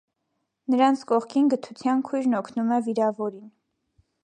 Նրանց 0.73 1.03
կողքին 1.11 1.51
գթության 1.55 2.01
քույրն 2.09 2.35
օգնում 2.41 2.75
է 2.79 2.83
վիրավորին։ 2.91 3.47